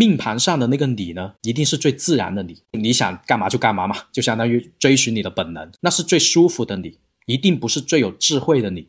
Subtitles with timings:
[0.00, 8.88] 命盘上的那个你呢，一定是最自然的你，你想干嘛就干嘛嘛，就相当于追寻你的本能，那是最舒服的你，一定不是最有智慧的你。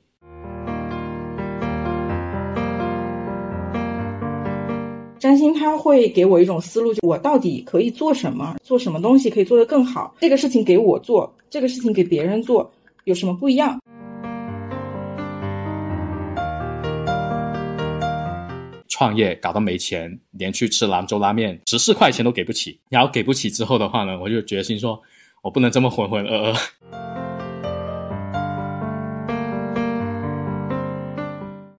[5.20, 10.16] 占星它会给我一种思路，就我到底可以做什么，做什么东西可以做得更好。
[10.22, 12.72] 这个事情给我做，这个事情给别人做，
[13.04, 13.82] 有什么不一样？
[19.02, 22.80] 创业搞到没钱，连去吃兰州拉面十四块钱都给不起。
[22.88, 25.02] 然后给不起之后的话呢，我就决心说，
[25.42, 26.56] 我不能这么浑浑噩噩。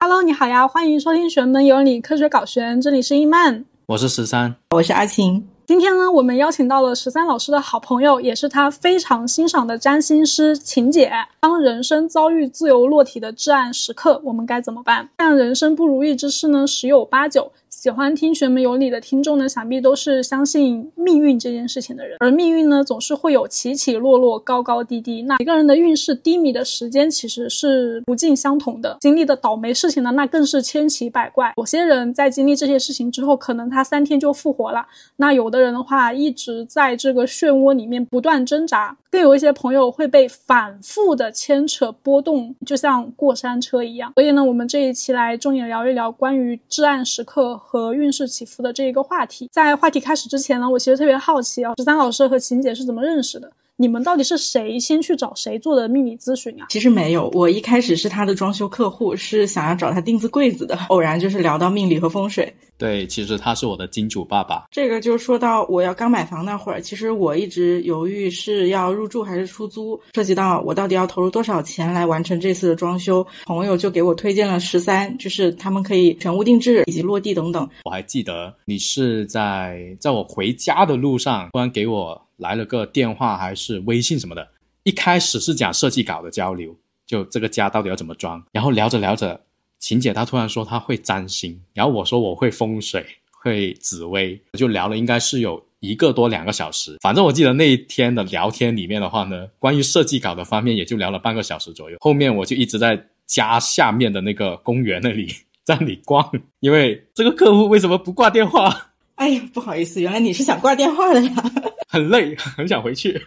[0.01, 5.47] Hello，你好呀，欢迎收听《玄门有你科学搞玄》，这里是伊曼，我是十三，我是阿晴。
[5.65, 11.13] 今天呢，我们邀请到了十三老师的好朋友，也是他非常欣赏的占星师秦姐。
[11.39, 15.09] 当人生遭遇自由落体的至暗时刻，我们该怎么办？
[15.17, 17.53] 但人生不如意之事呢，十有八九。
[17.83, 22.17] 喜欢听玄门有理的听众呢，想必都是相信命运这件事情的人。
[22.21, 25.23] 而命运呢，总是会有起起落落、高高低低。
[25.23, 28.97] 那一个人的运势低迷的时间，其实是不尽相同的。
[29.01, 31.53] 经历的倒霉事情呢，那更是千奇百怪。
[31.57, 34.87] 有些人在经历这些事情之后，可能他三天就复活了。
[35.17, 38.97] 那有的人的话，一直在这个漩涡里面不断挣扎。
[39.11, 44.13] 更有一些朋友会被反复的牵扯波动，就像过山车一样。
[44.15, 49.49] 所以呢，我们这一期来重点聊一聊关于至暗时刻和运势起伏的这一个话题。
[49.51, 53.51] 在话题开始之前呢，我其实特别好奇啊，十三老师和秦姐是怎么认识的？
[53.83, 56.67] 你们到底是谁先去找谁做的命理咨询啊？
[56.69, 60.79] 其实没有，我一开始是他的装修客户，是想要找他定制柜子的。
[60.89, 62.55] 偶然就是聊到命理和风水。
[62.79, 64.67] 对，其实他是我的金主爸爸。
[64.71, 73.27] 这个就说到我要刚买房那会儿，其实我一直犹豫是要入住还是出租，涉及到我到底要投入多少钱来完成这次的装修。
[73.47, 77.69] 朋友就给我推荐了十三，就是他们可以全屋定制以及落地等等。
[77.83, 82.21] 我还记得你是在在我回家的路上，突然给我。
[82.43, 84.47] 来了个电话还是微信什么的，
[84.83, 86.77] 一开始是讲设计稿的交流，
[87.07, 88.45] 就这个家到底要怎么装。
[88.51, 89.41] 然后聊着聊着，
[89.79, 96.99] 琴姐她突然说她会占星，然后我说我会风水，会紫薇，就聊了应该是有一个多两个小时。
[97.01, 101.97] 反正我记得那一天的聊天里面的话呢，关于设计稿的方面也就聊了半个小时左右。
[102.01, 105.33] 后面我就一直在家下面的那个公园那里
[105.65, 106.29] 在里逛，
[106.59, 108.92] 因为这个客户为什么不挂电话？
[109.23, 111.31] 哎呀，不好意思，原来你是想挂电话的呀。
[111.89, 113.25] 很累，很想回去。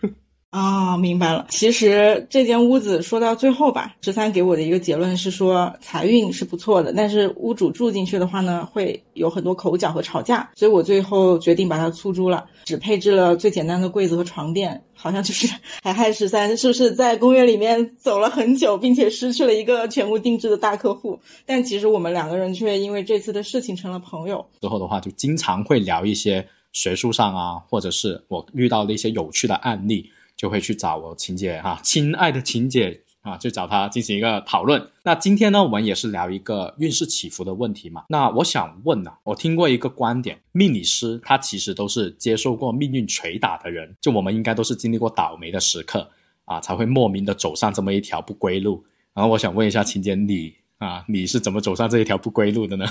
[0.55, 1.47] 啊，明白了。
[1.49, 14.81] 其实这间屋子说到最后吧，十三给我的一个结论是说财运是不错的，但是屋主住进去的话呢，会有很多口角和吵架，所以我最后决定把它出租了，只配置了最简单的柜子和床垫。
[14.97, 21.19] 好像就是还害十三是不是在公园里面走了很久，并且失去了一个全屋定制的大客户？
[21.45, 24.45] 但其实我们两个人却因为这次的事情成了朋友。
[24.61, 26.47] 之后的话，就经常会聊一些。
[26.71, 34.89] 学术上啊，或者是我遇到的一些有趣的案例，就会去找我琴姐哈，亲爱的琴姐啊，去找她进行一个讨论。
[35.03, 38.03] 那今天呢，我们也是聊一个运势起伏的问题嘛。
[38.09, 46.09] 那我想问呢，我听过一个观点，命理师他其实都是接受过命运捶打的人，就我们应该都是经历过倒霉的时刻
[46.45, 48.85] 啊，才会莫名的走上这么一条不归路。
[49.13, 52.85] 然后我想问一下琴姐，你啊，你是怎么走上这一条不归路的呢？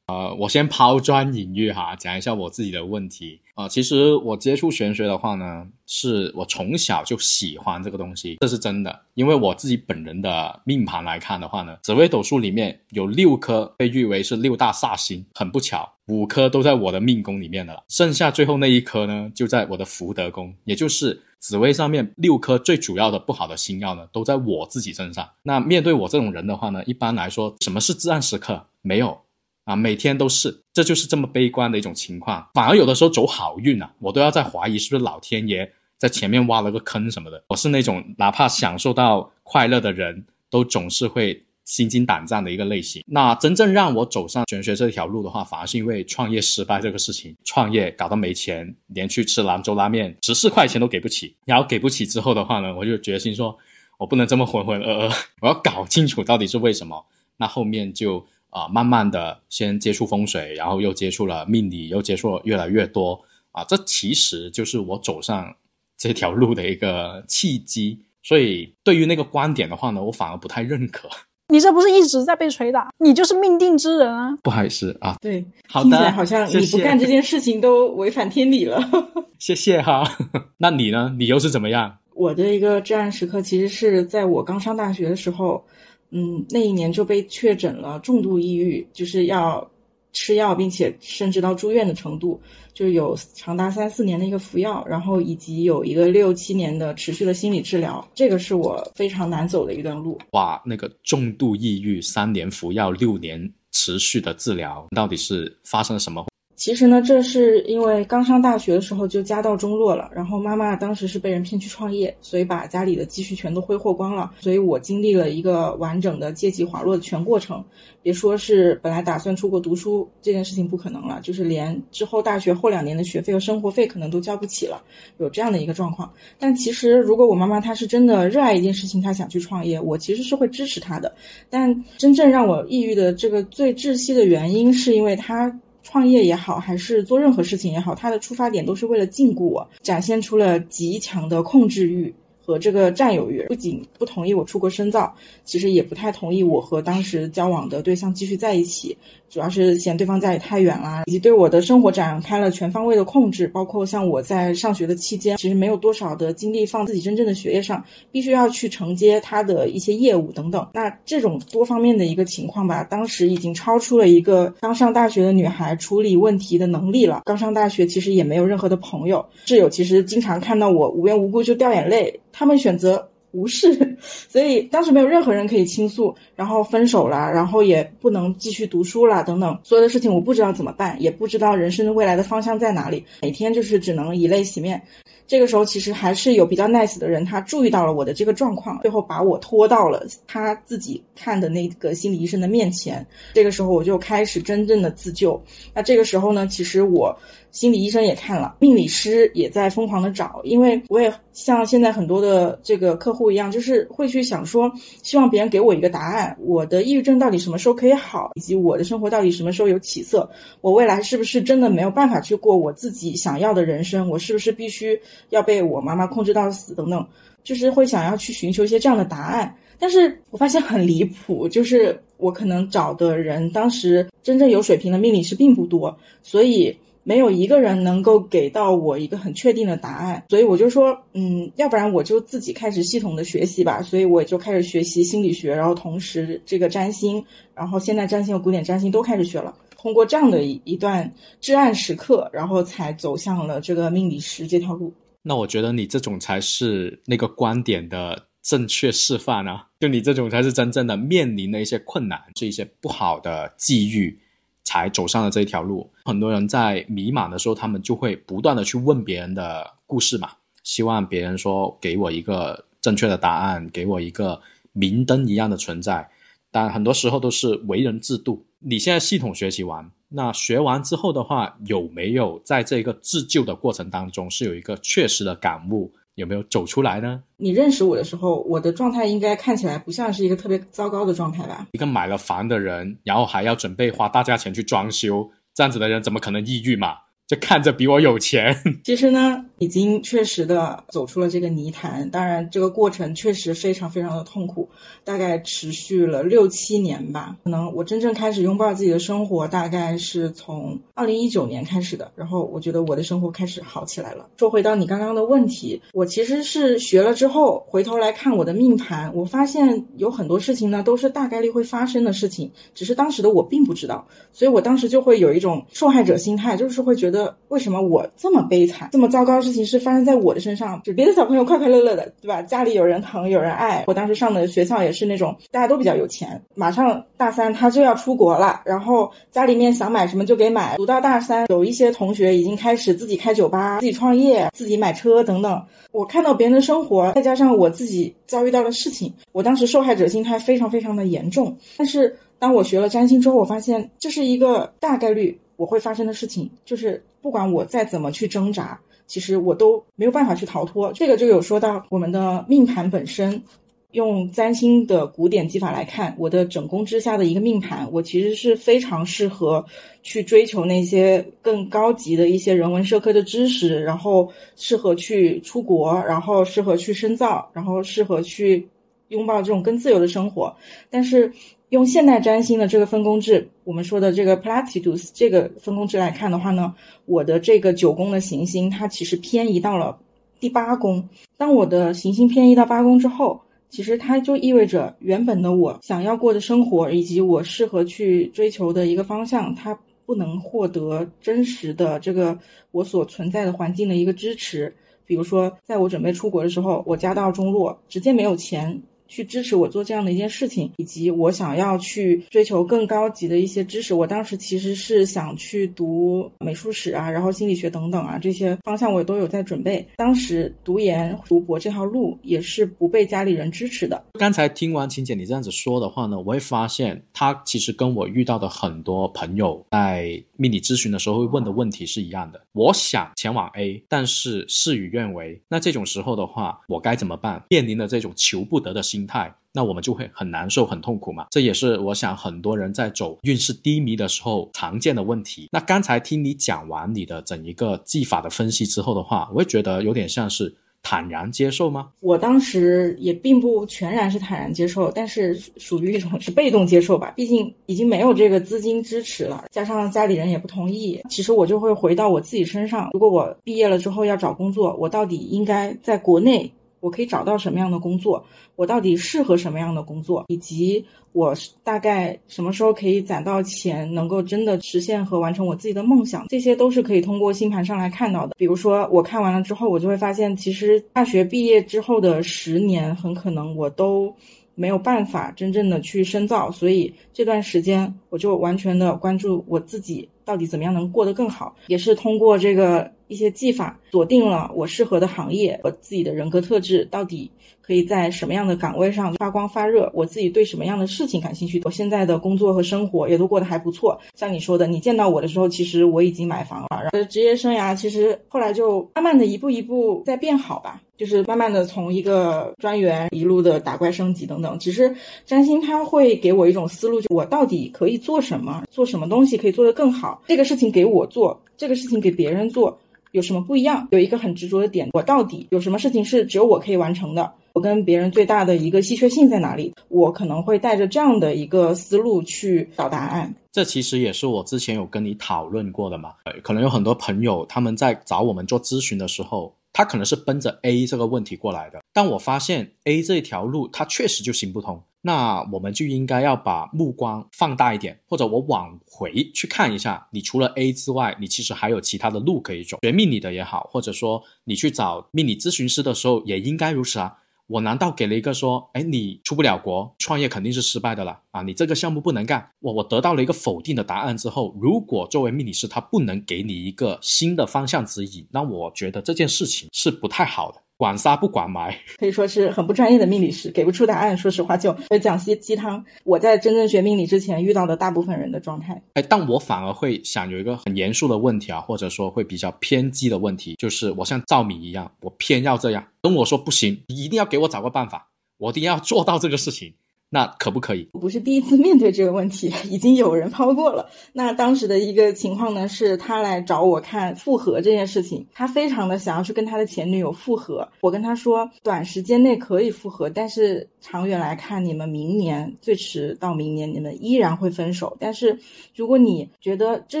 [0.08, 3.68] 呃，我先抛砖引玉哈，讲一下我自己的问题啊。
[3.68, 9.00] 其实我接触玄学的话呢，是我从小就喜欢这个东西，这是真的。
[9.12, 25.28] 因为我自己本人的命盘来看的话呢，紫微斗数里面有六颗被誉为是六大煞星，很不巧，五颗都在我的命宫里面的了，剩下最后那一颗呢，就在我的福德宫，也就是紫微上面六颗最主要的不好的星耀呢，都在我自己身上。
[25.42, 28.64] 那面对我这种人的话呢，一般来说，什么是至暗时刻？
[28.80, 29.20] 没有。
[29.68, 32.48] 啊，每天都是，这就是这么悲观的一种情况。
[32.54, 37.44] 反而有的时候走好运啊，我都要在怀疑是不是老天爷在前面挖了个坑什么的。
[37.48, 43.04] 我是那种哪怕享受到快乐的人，都总是会心惊胆战的一个类型。
[43.06, 47.36] 那真正让我走上玄学这条路的话，反而是因为创业失败这个事情。
[47.44, 51.36] 创业搞到没钱，连去吃兰州拉面十四块钱都给不起。
[51.44, 53.54] 然后给不起之后的话呢，我就决心说，
[53.98, 57.04] 我不能这么浑浑噩噩， 我要搞清楚到底是为什么。
[57.36, 58.26] 那后面就。
[58.50, 63.20] 啊，慢慢的先接触风水，然后又接触了命理，又接触了越来越多
[63.52, 65.54] 啊，这其实就是我走上
[65.96, 68.00] 这条路的一个契机。
[68.22, 71.08] 所以对于那个观点的话呢，我反而不太认可。
[71.50, 72.90] 你这不是一直在被捶打？
[72.98, 74.36] 你就是命定之人啊！
[74.42, 78.78] 不好意思啊，对，好的，好像你不干这件事情都违反天理了。
[79.38, 80.04] 谢谢哈，
[80.58, 81.14] 那你呢？
[81.18, 81.98] 你又是怎么样？
[82.14, 85.64] 我的一个至暗时刻，其实是在我刚上大学的时候。
[86.10, 89.70] 嗯，那一年就被确诊了重度抑郁，就是要
[90.12, 92.40] 吃药，并且甚至到住院的程度，
[92.72, 100.18] 就有长达三四年的一个服药，然后以及有一个六七年的持续的心理治疗，这个是我非常难走的一段路。
[100.32, 106.24] 哇，那个重度抑郁，三年服药，六年持续的治疗，到底是发生了什么？
[106.58, 117.64] 其实呢，这是因为刚上大学的时候就家道中落了，然后妈妈当时是被人骗去创业，所以把家里的积蓄全都挥霍光了，所以我经历了一个完整的阶级滑落的全过程。
[118.02, 124.82] 别说是本来打算出国读书这件事情不可能了，就是连之后大学后两年的学费和生活费可能都交不起了，
[125.18, 126.12] 有这样的一个状况。
[126.40, 131.14] 但其实如果我妈妈她是真的热爱一件事情，她想去创业，我其实是会支持她的。
[131.48, 135.56] 但真正让我抑郁的这个最窒息的原因，是因为她。
[135.90, 142.14] 创业也好，还是做任何事情也好，他的出发点都是为了禁锢我，展现出了极强的控制欲。
[142.48, 143.44] 和这个占有欲。
[143.48, 145.14] 不仅不同意我出国深造，
[145.44, 148.96] 其实也不太同意我和当时交往的对象继续在一起。
[149.28, 160.66] 主要是嫌对方家里太远啦，以及对我的生活展开了全方位的控制，包括像我在上学的期间，其实没有多少的精力放自己真正的学业上，必须要去承接他的一些业务等等。
[160.72, 167.20] 那这种多方面的一个情况吧，当时已经超出了一个刚上大学的女孩处理问题的能力了。
[167.26, 173.08] 刚上大学其实也没有任何的朋友，室友其实经常看到我无缘无故就掉眼泪，他们选择。
[173.32, 184.82] 无视， 所以当时没有任何人可以倾诉，然后分手了，然后也不能继续读书了，等等，所有的事情我不知道怎么办，也不知道人生的未来的方向在哪里，每天就是只能以泪洗面。
[185.26, 193.06] 这个时候其实还是有比较 nice 的人，他注意到了我的这个状况，最后把我拖到了他自己看的那个心理医生的面前。
[193.34, 195.38] 这个时候我就开始真正的自救。
[195.74, 197.14] 那这个时候呢，其实我。
[197.50, 204.72] 心理医生也看了，命理师也在疯狂的找，因为我也像现在很多的这个客户一样，就是会去想说，
[205.04, 210.28] 希望别人给我一个答案，我的抑郁症到底什么时候可以好，以及我的生活到底什么时候有起色，
[210.62, 215.00] 我未来是不是真的没有办法去过我自己想要的人生，我是不是必须
[215.30, 217.06] 要被我妈妈控制到死等等，
[217.44, 219.54] 就是会想要去寻求一些这样的答案。
[219.78, 226.76] 但是我发现很离谱，就是我可能找的人，当时真正有水平的命理师并不多，所以。
[227.08, 233.80] 没有一个人能够给到我一个很确定的答案，所以我就说，嗯，要不然我就自己开始系统的学习吧。
[233.80, 237.24] 所以我就开始学习心理学，然后同时这个占星，
[237.54, 239.56] 然后现代占星和古典占星都开始学了。
[239.78, 241.10] 通过这样的一一段
[241.40, 244.92] 至暗时刻，然后才走向了这个命理师这条路。
[245.22, 249.66] 那我觉得你这种才是那个观点的正确示范啊！
[249.80, 254.20] 就你这种才是真正的面临的一些困难，是一些不好的际遇。
[254.68, 255.90] 才走上了这一条路。
[256.04, 260.32] 很多人在迷茫的时候，他们就会不断的去问别人的故事嘛，
[260.62, 264.38] 希望别人说给我一个正确的答案，给我一个
[264.74, 266.06] 明灯一样的存在。
[266.50, 268.44] 但很多时候都是为人自度。
[268.58, 275.90] 你现在系统学习完，那学完之后的话，有没有在这个自救的过程当中是有一个确实的感悟？
[276.18, 277.22] 有没有走出来呢？
[277.36, 281.68] 你认识我的时候，我的状态应该看起来不像是一个特别糟糕的状态吧？
[281.70, 286.96] 一个买了房的人，然后还要准备花大价钱去装修，这样子的人怎么可能抑郁嘛？
[287.28, 292.08] 就看着比我有钱， 其实呢，已经确实的走出了这个泥潭。
[292.08, 294.66] 当然，这个过程确实非常非常的痛苦，
[295.04, 297.36] 大概持续了六七年吧。
[297.44, 302.10] 可能我真正开始拥抱自己的生活，大概是从二零一九年开始的。
[302.16, 304.26] 然后，我觉得我的生活开始好起来了。
[304.38, 317.17] 说回到你刚刚的问题，我其实是学了之后，回头来看我的命盘，我发现有很多事情呢，都是大概率会发生的事情，只是当时的我并不知道，所以我当时就会有一种受害者心态，就是会觉得。
[317.48, 320.80] 为什么我这么悲惨，这么糟糕的事情是发生在我的身上？
[320.84, 322.42] 就别的小朋友快快乐乐的，对吧？
[322.42, 323.84] 家里有人疼，有人爱。
[323.86, 330.76] 我当时上的学校也是那种大家都比较有钱，马上大三他就要出国了，然后家里面想买什么就给买。
[330.76, 335.62] 读到大三，有一些同学已经开始自己开酒吧、自己创业、自己买车等等。
[335.90, 341.56] 我看到别人的生活，再加上我自己遭遇到的事情，我当时受害者心态非常非常的严重。
[341.76, 345.40] 但是当我学了占星之后，我发现这是一个大概率。
[345.58, 350.92] 我会发生的事情，就是不管我再怎么去挣扎，其实我都没有办法去逃脱。
[350.92, 353.42] 这个就有说到我们的命盘本身，
[353.90, 359.66] 用占星的古典技法来看，我的整宫之下的一个命盘，我其实是非常适合
[360.04, 368.68] 去追求那些更高级的一些人文社科的知识，然后适合去出国，然后适合去深造，然后适合去
[369.08, 370.56] 拥抱这种更自由的生活。
[370.88, 371.32] 但是。
[371.70, 379.98] 用现代占星的这个分工制，我们说的这个 Placidus 这个分工制来看的话呢，我的这个九宫的行星它其实偏移到了
[380.40, 381.08] 第八宫。
[381.36, 392.38] 当我的行星偏移到八宫之后，其实它就意味着原本的我想要过的生活以及我适合去追求的一个方向，它不能获得真实的这个
[392.70, 394.74] 我所存在的环境的一个支持。
[395.04, 398.82] 比如说，在我准备出国的时候，我家道中落，直接没有钱。
[399.08, 403.94] 去支持我做这样的一件事情，以及我想要去追求更高级的一些知识。
[403.94, 409.86] 我当时其实是想去读美术史啊，然后心理学等等啊，这些方向我也都有在准备。
[409.96, 414.04] 当时读研读博这条路也是不被家里人支持的。
[414.18, 422.40] 刚才听完琴姐你这样子说的话呢，我会发现她其实跟我遇到的很多朋友在命理咨询的时候会问的问题是一样的。
[422.52, 425.40] 我想前往 A，但是事与愿违。
[425.48, 427.42] 那这种时候的话，我该怎么办？
[427.48, 428.97] 面临的这种求不得的心。
[428.98, 431.26] 心态，那我们就会很难受、很痛苦嘛。
[431.30, 435.48] 这也是我想很多人在走运势低迷的时候常见的问题。
[435.52, 440.52] 那刚才听你讲完你的整一个技法的分析之后的话，我会觉得有点像是
[440.82, 441.90] 坦然接受吗？
[442.00, 447.12] 我当时也并不全然是坦然接受，但是属于一种是被动接受吧。
[447.16, 451.00] 毕竟已经没有这个资金支持了，加上家里人也不同意。
[451.08, 452.90] 其实我就会回到我自己身上。
[452.92, 456.52] 如果我毕业了之后要找工作，我到底应该在国内？
[456.80, 458.24] 我可以找到什么样的工作？
[458.56, 460.24] 我到底适合什么样的工作？
[460.28, 466.26] 以及我大概什么时候可以攒到钱，能够真的实现和完成我自己的梦想？
[466.28, 468.34] 这些都是可以通过星盘上来看到的。
[468.36, 474.14] 比如说，我看完了之后，我就会发现，其实大学毕业之后的十年，很可能我都
[474.54, 476.50] 没有办法真正的去深造。
[476.50, 482.92] 所以这段时间，我就完全的关注我自己到底怎么样能过得更好，也是通过这个。
[483.08, 487.30] 一些技法锁定了我适合的行业和自己的人格特质，到底
[487.62, 489.90] 可以在什么样的岗位上发光发热？
[489.94, 491.60] 我自己对什么样的事情感兴趣？
[491.64, 494.00] 我现在的工作和生活也都过得还不错。
[494.14, 496.68] 像你说的，你见到我的时候，其实我已经买房了。
[496.70, 504.58] 然后职业生涯其实后来就慢慢的一步一步在变好吧，就是慢慢的从一个专员一路的打怪升级等等。
[504.58, 504.94] 其实
[505.26, 510.22] 占星它会给我一种思路，就我到底可以做什么，做什么东西可以做得更好？
[510.26, 512.78] 这个事情给我做，这个事情给别人做。
[513.12, 513.88] 有什么不一样？
[513.90, 517.32] 有一个很执着的点，我到底有什么事情是只有我可以完成的？
[517.54, 519.74] 我跟别人最大的一个稀缺性在哪里？
[519.88, 523.34] 我可能会带着这样的一个思路去找答案。
[523.50, 526.14] 这其实也是我之前有跟你讨论过的嘛。
[526.42, 534.80] 可能有很多朋友他们在找我们做咨询的时候，他可能是奔着 A 这个问题过来的，但我发现 A 这条路它确实就行不通。
[535.00, 542.78] 那我们就应该要把目光放大一点，或者我往回去看一下，你除了 A 之外，你其实还有其他的路可以走。
[542.82, 547.18] 学命理的也好，或者说你去找命理咨询师的时候，也应该如此啊。
[547.46, 551.40] 我难道给了一个说，哎，你出不了国，创业肯定是失败的了啊？
[551.40, 552.50] 你这个项目不能干。
[552.58, 560.60] 我我得到了一个否定的答案之后，如果作为命理师他不能给你一个新的方向指引，那我觉得这件事情是不太好的。
[560.78, 564.16] 管杀不管埋，可以说是很不专业的命理师，给不出答案。
[564.16, 565.84] 说实话，就会讲些鸡汤。
[566.04, 578.08] 我在真正学命理之前遇到的大部分人的状态，哎，但我反而会想有一个很严肃的问题啊，或者说会比较偏激的问题，就是我像赵敏一样，我偏要这样，跟我说不行，你一定要给我找个办法，
[578.38, 579.74] 我一定要做到这个事情。
[580.10, 580.88] 那可不可以？
[580.92, 583.90] 我不是第一次面对这个问题，已经有人抛过了。
[584.12, 590.70] 那当时的一个情况呢，是他来找我看复合这件事情，他非常的想要去跟他的前女友复合。
[590.80, 597.96] 我跟他说，短时间内可以复合，但是长远来看，你们明年最迟到明年，你们依然会分手。
[598.00, 598.38] 但是
[598.74, 600.00] 如果你觉得这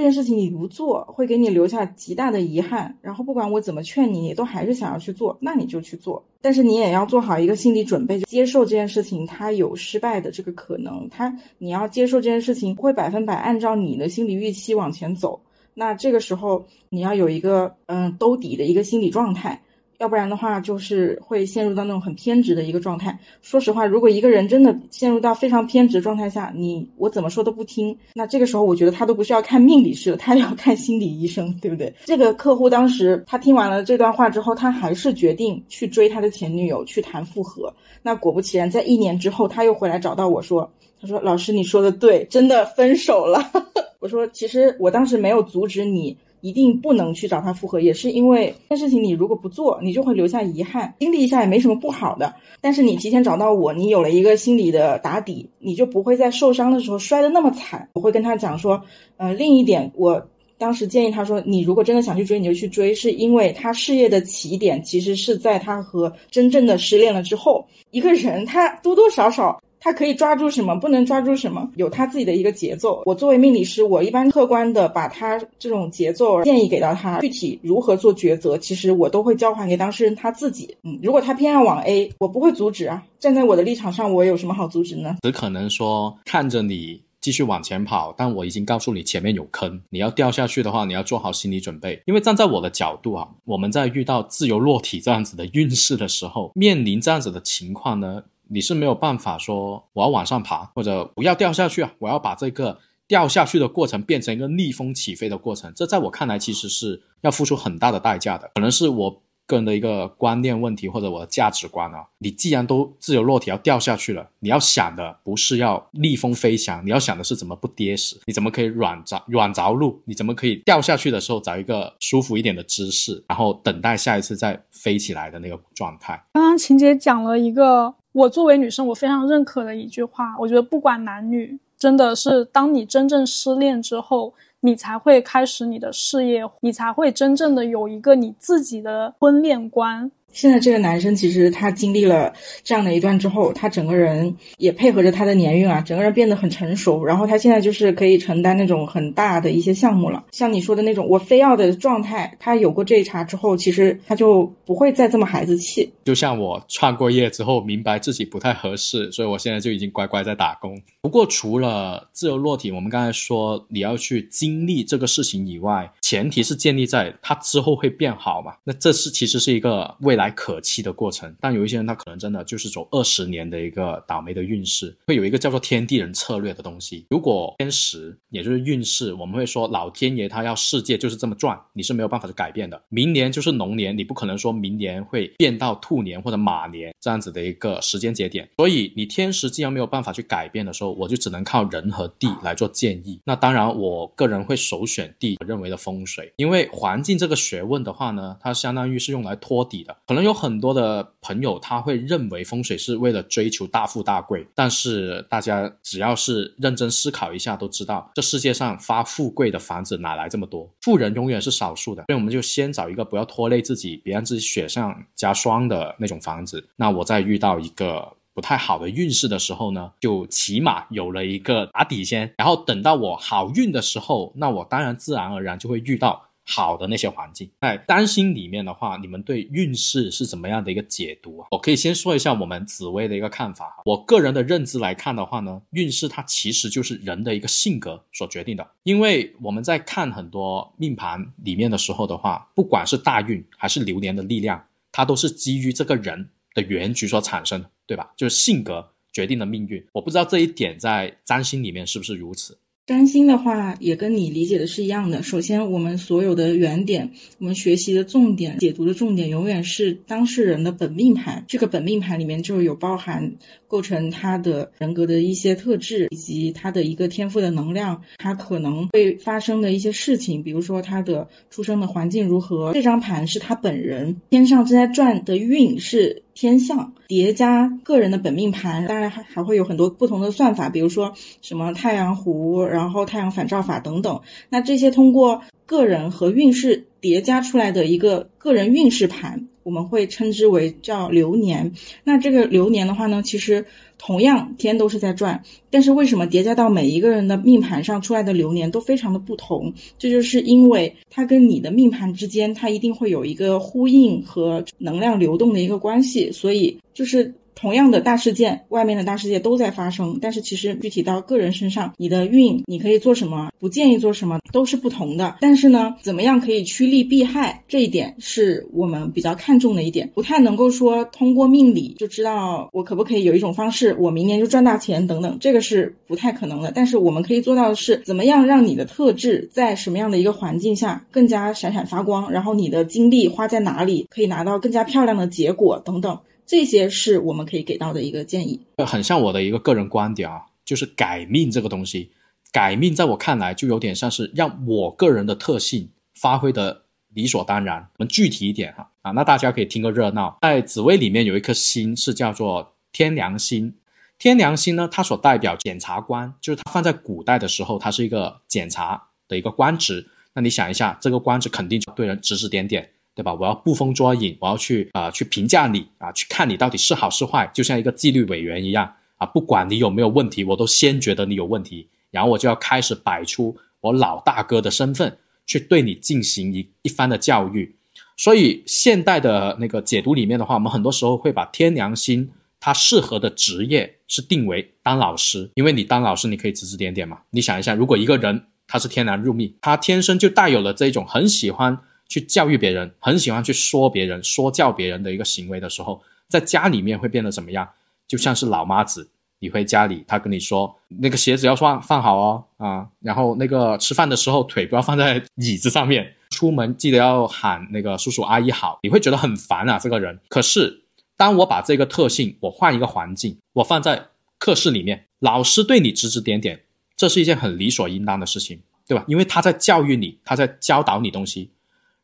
[0.00, 6.24] 件事情你不做会给你留下极大的遗憾，然后不管我怎么劝你，你都还是想要去做，那你就去做。
[6.40, 11.08] 但是你也要做好一个心理准备，接受这件事情，它有失败的这个可能。
[11.10, 15.40] 它你要接受这件事情不会百分百按照你的心理预期往前走。
[15.74, 19.62] 那这个时候你要有一个嗯兜底的一个心理状态。
[19.98, 23.18] 要不然的话，就是会陷入到那种很偏执的一个状态。
[23.42, 31.92] 说实话，如果一个人真的陷入到非常偏执状态下，你我怎么说都不听，那这个时候我觉得他都不是要看命理师了，他要看心理医生，对不对？
[32.04, 37.74] 这个客户当时他听完了这段话之后，他还是决定去追他的前女友，去谈复合。
[38.02, 40.70] 那果不其然，在一年之后，他又回来找到我说
[41.02, 43.50] ：“他说老师，你说的对，真的分手了。
[43.98, 50.94] ”我说：“其实我当时没有阻止你。”一定不能去找他复合，也是因为这件事情你如果不做，你就会留下遗憾。
[51.00, 57.88] 经历一下也没什么不好的，但是你提前找到我，你有了一个心理的打底，你就不会在受伤的时候摔得那么惨。
[57.92, 58.82] 我会跟他讲说，
[59.16, 60.28] 呃，另一点，我
[60.58, 67.66] 当时建议他说，你如果真的想去追，你就去追，是因为他事业的起点其实是在他和真正的失恋了之后。
[67.90, 69.60] 一个人他多多少少。
[69.80, 73.02] 他可以抓住什么，不能抓住什么，有他自己的一个节奏。
[73.06, 80.76] 我作为命理师，我一般客观的把他这种节奏建议给到他，具体如何做抉择，其实我都会交还给当事人他自己。
[80.82, 83.02] 嗯，如果他偏要往 A，我不会阻止啊。
[83.18, 85.16] 站在我的立场上，我有什么好阻止呢？
[85.22, 87.02] 只可能说看着你。
[87.20, 92.00] 继续往前跑，但我已经告诉你前面有坑，你要掉下去的话，你要做好心理准备。
[92.06, 105.72] 因为站在我的角度啊，我们在遇到自由落体这样子的运势的时候，面临这样子的情况呢，你是没有办法说我要往上爬，或者不要掉下去啊，我要把这个掉下去的过程变成一个逆风起飞的过程。
[105.74, 109.22] 这在我看来其实是要付出很大的代价的，可能是我。
[109.48, 126.22] 个人的一个观念问题或者我的价值观啊，你既然都自由落体要掉下去了，你要想的不是要逆风飞翔，你要想的是怎么不跌死，你怎么可以软着软着陆，你怎么可以掉下去的时候找一个舒服一点的姿势，然后等待下一次再飞起来的那个状态。
[126.34, 134.34] 刚刚晴姐讲了一个我作为女生我非常认可的一句话，我觉得不管男女，真的是当你真正失恋之后。
[134.60, 140.10] 你才会开始你的事业，你才会真正的有一个你自己的婚恋观。
[140.32, 142.32] 现在这个男生其实他经历了
[142.62, 147.04] 这样的一段之后，他整个人也配合着他的年运啊，整个人变得很成熟。
[147.04, 150.24] 然后他现在就是可以承担那种很大的一些项目了。
[150.30, 155.90] 像你说的那种我非要的状态，他有过这一茬之后，其实他就不会再这么孩子气。
[156.04, 160.80] 就像我创过业之后，明白自己不太合适，所以我现在就已经乖乖在打工。
[161.00, 168.52] 不过除了自由落体，我们刚才说你要去经历这个事情以外，前提是建立在他之后会变好嘛？
[168.62, 170.28] 那这是其实是一个未来。
[170.38, 177.06] 可期的过程，但有一些人他可能真的就是走二十年的一个倒霉的运势，会有一个叫做天地人策略的东西。
[177.10, 182.80] 如果天时也就是运势，我们会说老天爷他要世界就是这么转，你是没有办法去改变的。
[182.88, 188.48] 明年就是龙年，你不可能说明年会变到兔年或者马年这样子的一个时间节点。
[188.58, 193.18] 所以你天时既然没有办法去改变的时候，我就只能靠人和地来做建议。
[193.24, 200.28] 那当然，我个人会首选地我认为的风水，因为环境这个学问的话呢，它相当于是用来托底的，可能。
[200.28, 210.68] 有很多的朋友他会认为风水是为了追求大富大贵，但是大家只要是认真思考一下，都知道这世界上发富贵的房子哪来这么多？
[210.82, 216.62] 富人永远是少数的，所以我们就先找一个不要拖累自己，别让自己雪上加霜的那种房子。
[216.76, 226.27] 那我在遇到一个不太好的运势的时候呢，就起码有了一个打底先，然后等到我好运的时候，那我当然自然而然就会遇到。
[226.50, 231.48] 好的那些环境，在占星里面的话，你们对运势是怎么样的一个解读啊？
[231.50, 233.82] 我可以先说一下我们紫薇的一个看法。
[233.84, 238.66] 我个人的认知来看的话呢，运势它其实就是人的一个性格所决定的。
[238.82, 248.10] 因为我们在看很多命盘里面的时候的话，不管是大运还是流年的力量，它都是基于这个人的原局所产生的，对吧？
[248.16, 249.86] 就是性格决定了命运。
[249.92, 252.56] 我不知道这一点在占星里面是不是如此。
[252.88, 255.22] 占星的话，也跟你理解的是一样的。
[255.22, 261.44] 首先，我们所有的原点，我们学习的重点、解读的重点，永远是当事人的本命盘。
[261.46, 263.34] 这个本命盘里面就有包含
[263.66, 272.72] 构成他的人格的一些特质，以及他的一个天赋的能量，他可能会发生的一些事情，比如说他的出生的环境如何。
[272.72, 276.22] 这张盘是他本人天上正在转的运是。
[276.40, 284.20] 天象叠加个人的本命盘，当然还还会有很多不同的算法，比如说什么太阳弧，然后太阳反照法等等。
[284.48, 289.48] 那这些通过个人和运势叠加出来的一个个人运势盘。
[289.64, 291.72] 我们会称之为叫流年。
[292.04, 293.66] 那这个流年的话呢，其实
[293.98, 299.74] 同样天都是在转，但是为什么叠加到每一个人的命盘上出来的流年都非常的不同？
[299.98, 307.34] 这就是因为它跟你的命盘之间，它一定会有一个呼应和能量流动的一个关系，所以就是。
[307.60, 315.36] 同样的大事件，外面的大世界都在发生，但是其实具体到个人身上，你的运，你可以做什么，不建议做什么，都是不同的。
[315.40, 326.70] 但是呢，怎么样可以趋利避害，这一点是我们比较看重的一点，不太能够说通过命理就知道我可不可以有一种方式，我明年就赚大钱等等，这个是不太可能的。
[326.72, 336.20] 但是我们可以做到的是，怎么样让你的特质在什么样的一个环境下更加闪闪发光，然后你的精力花在哪里，可以拿到更加漂亮的结果等等。
[336.48, 342.10] 这些是我们可以给到的一个建议，很像我的一个个人观点啊，就是改命这个东西，
[342.50, 347.86] 改命在我看来就有点像是让我个人的特性发挥的理所当然。
[347.98, 353.74] 我们具体一点哈啊，那大家可以听个热闹，在紫薇里面有一颗星是叫做天梁星，
[354.18, 360.08] 天梁星呢，它所代表检察官，就是它放在古代的时候，它是一个检察的一个官职。
[360.32, 362.90] 那你想一下，这个官职肯定就对人指指点点。
[363.18, 363.34] 对吧？
[363.34, 369.26] 我要捕风捉影，我要去啊，去评价你啊，去看你到底是好是坏，就像一个纪律委员一样啊。
[369.26, 377.74] 不管你有没有问题，我都先觉得你有问题，然后我就要开始摆出我老大哥的身份，去对你进行一一番的教育。
[378.16, 387.18] 所以现代的那个解读里面的话，我们很多时候会把天良心他适合的职业是定为当老师，因为你当老师你可以指指点点嘛。
[387.30, 391.76] 你想一下，如果一个人他是天然入命，他天生就带有了这种很喜欢
[392.08, 397.68] 去教育别人、很喜欢去说别人、说教别人的一个行为的时候，在家里面会变得怎么样？
[398.06, 410.18] 就像是老妈子，你回家里，他跟你说那个鞋子要放放好哦啊，然后那个吃饭的时候腿不要放在椅子上面，出门记得要喊那个叔叔阿姨好，你会觉得很烦啊，这个人。
[410.28, 410.82] 可是。
[411.18, 414.06] 当我把这个特性，我换一个环境，我放在
[414.38, 416.60] 课室里面，老师对你指指点点，
[416.96, 419.04] 这是一件很理所应当的事情，对吧？
[419.08, 421.50] 因为他在教育你，他在教导你东西。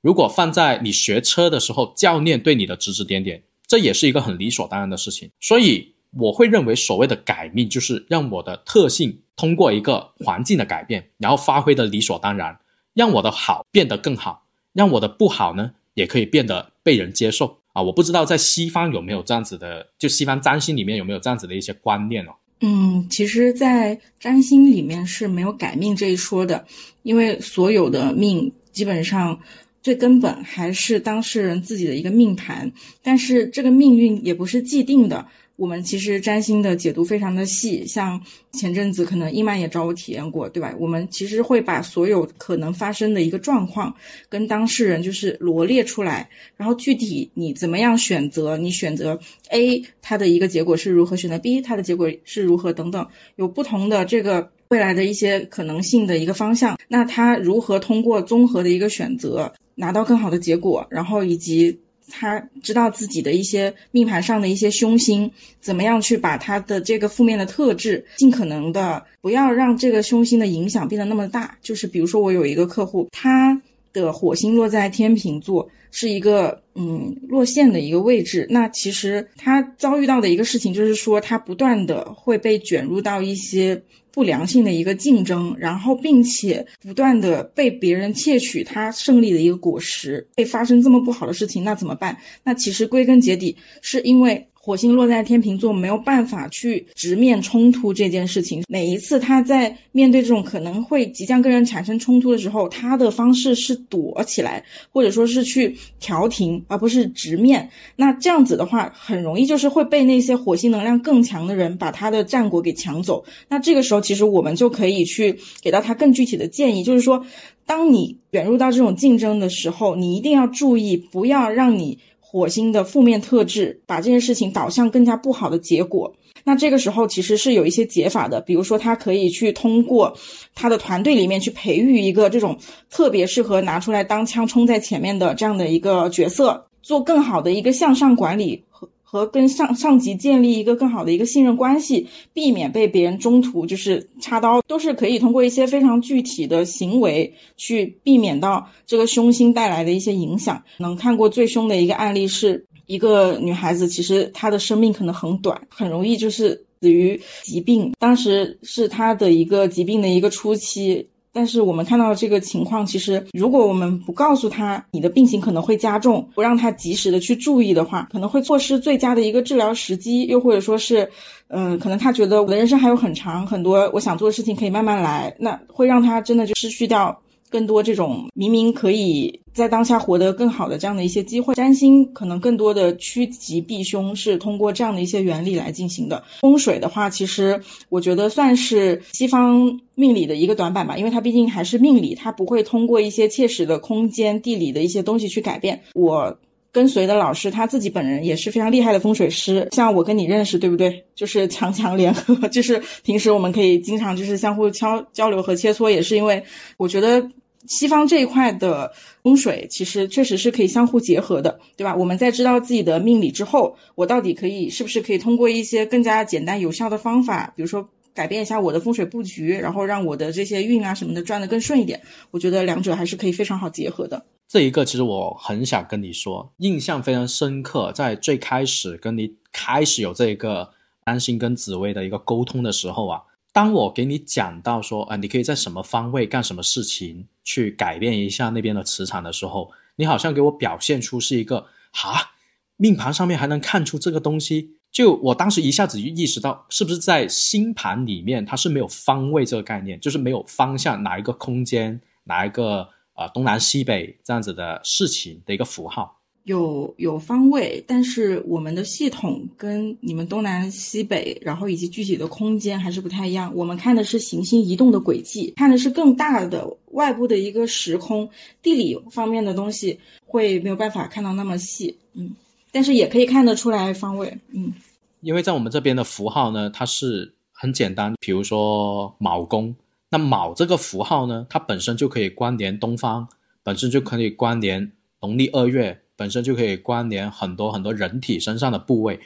[0.05, 5.31] 如果放在你学车的时候，教练对你的指指点点，这也是一个很理所当然的事情。
[5.41, 12.55] 所以我会认为，所谓的改命，就是让我的特性通过一个环境的改变，然后发挥的理所当然，
[12.93, 17.57] 让我的好变得更好，让我的不好呢，也可以变得被人接受。
[17.73, 22.35] 啊，我不知道在西方有没有这样子的，就西方占星里面有没有这样子的一些观念哦。
[22.61, 26.67] 嗯，其实，在占星里面是没有改命这一说的，
[27.03, 29.41] 因为所有的命基本上
[29.85, 35.25] 最根本还是当事人自己的一个命盘，但是这个命运也不是既定的。
[35.57, 38.21] 我们其实占星的解读非常的细，像
[38.53, 40.75] 前阵子可能伊曼也找我体验过，对吧？
[40.81, 43.95] 我们其实会把所有可能发生的一个状况
[44.29, 49.17] 跟当事人就是罗列出来，然后具体你怎么样选择，你选择
[49.51, 56.77] A，它的一个结果是如何；选择 B，它的结果是如何等等，有不同的这个未来的一些可能性的一个方向。
[56.89, 61.79] 那它如何通过综合的一个选择拿到更好的结果，然后以及。
[62.11, 71.57] 他知道自己的一些命盘上的一些凶星，怎么样去把他的这个负面的特质，尽可能的不要让这个凶星的影响变得那么大。
[71.63, 73.59] 就是比如说，我有一个客户，他
[73.95, 78.47] 的火星落在天平座，是一个嗯落线的一个位置。
[78.51, 83.83] 那其实他遭遇到的一个事情，就是说他不断的会被卷入到一些。
[84.15, 92.17] 不良性的一个竞争，然后并且不断的被别人窃取他胜利的一个果实，会发生这么不好的事情，那怎么办？
[92.45, 94.49] 那其实归根结底是因为。
[94.65, 98.63] 火星落在天秤座，没有办法去直面冲突这件事情。
[98.67, 107.69] 每一次他在面对这种可能会即将跟人产生冲突的时候，他的方式是躲起来，或者说是去调停，而不是直面。
[107.95, 113.23] 那这样子的话，很容易就是会被那些火星能量更强的人把他的战果给抢走。
[113.51, 117.27] 那这个时候，其实我们就可以去给到他更具体的建议，就是说，
[117.67, 121.99] 当你卷入到这种竞争的时候，你一定要注意，不要让你。
[122.35, 130.13] 火星的负面特质把这件事情导向更加不好的结果，那这个时候其实是有一些解法的，比如说他可以去通过
[130.53, 132.59] 他的团队里面去培育一个这种
[132.91, 138.65] 特别适合拿出来当枪冲在前面的这样的一个角色，做更好的一个向上管理
[139.05, 139.25] 和。
[139.35, 150.63] 跟上上级建立一个更好的一个信任关系，避免被别人中途就是插刀，都是可以通过一些非常具体的行为去避免到这个凶星带来的一些影响。
[150.79, 157.93] 能看过最凶的一个案例是一个女孩子，其实她的生命可能很短，很容易就是死于疾病。
[157.99, 161.09] 当时是她的一个疾病的一个初期。
[161.35, 171.11] 但是我们看到这个情况，其实如果我们不告诉他你的病情可能会加重，不让他及时的去注意的话，可能会错失最佳的一个治疗时机，又或者说是，
[171.49, 177.21] 嗯，可能他觉得我的人生还有很长，很多我想做的事情可以慢慢来，那会让他真的就失去掉。
[177.55, 186.25] 更多这种明明可以在当下活得更好的这样的一些机会，占星可能更多的趋吉避凶是通过这样的一些原理来进行的。
[186.41, 195.81] 风水的话，其实我觉得算是西方命理的一个短板吧，因为它毕竟还是命理，它不会通过一些切实的空间、地理的一些东西去改变。
[195.95, 196.37] 我。
[196.75, 201.05] 跟随的老师他自己本人也是非常厉害的风水师，像我跟你认识，对不对？
[201.15, 206.43] 就是强强联合， 就是平时我们可以经常就是相互交交流和切磋，也是因为
[206.77, 207.25] 我觉得
[207.67, 211.95] 西方这一块的风水其实确实是可以相互结合的，对吧？
[211.97, 222.01] 我们在知道自己的命理之后，我到底可以是不是可以通过一些更加简单有效的方法，比如说改变一下我的风水布局，然后让我的这些运啊什么的转得更顺一点？
[222.31, 224.25] 我觉得两者还是可以非常好结合的。
[224.47, 227.91] 这一个其实我很想跟你说，印象非常深刻。
[227.93, 230.69] 在最开始跟你开始有这个
[231.05, 233.23] 安心跟紫薇的一个沟通的时候啊，
[233.55, 242.33] 当我给你讲到说，啊，你可以在什么方位干什么事情去改变一下那边的磁场的时候，你好像给我表现出是一个哈，
[242.77, 244.73] 命盘上面还能看出这个东西。
[244.91, 252.91] 就我当时一下子就意识到，是不是在星盘里面它是没有方位这个概念，就是没有方向，哪一个空间，哪一个。
[253.15, 263.53] 啊，东南西北这样子的事情的一个符号，有有方位，但是我们的系统跟你们东南西北，然后以及具体的空间还是不太一样。
[263.55, 268.29] 我们看的是行星移动的轨迹，看的是更大的外部的一个时空，
[268.63, 272.33] 地理方面的东西会没有办法看到那么细，嗯，
[272.71, 274.73] 但是也可以看得出来方位，嗯。
[275.21, 279.75] 因为在我们这边的符号呢，它是很简单，比如说卯宫，
[280.11, 283.27] 那卯这个符号呢，它本身就可以关联东方。
[283.63, 289.21] 本身就可以关联农历二月，本身就可以关联很多很多人体身上的部位，